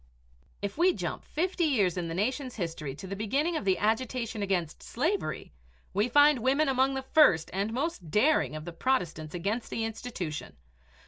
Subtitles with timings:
[0.63, 4.41] If we jump fifty years in the nation's history to the beginning of the agitation
[4.41, 5.53] against slavery,
[5.93, 10.57] we find women among the first and most daring of the protestants against the institution.